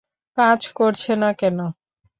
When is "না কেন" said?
1.21-1.57